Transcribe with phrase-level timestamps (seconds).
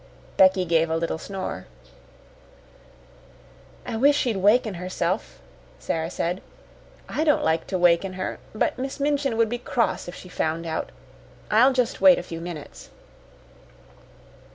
[0.35, 1.67] Becky gave a little snore.
[3.85, 5.39] "I wish she'd waken herself,"
[5.77, 6.41] Sara said.
[7.07, 8.39] "I don't like to waken her.
[8.55, 10.91] But Miss Minchin would be cross if she found out.
[11.51, 12.89] I'll just wait a few minutes."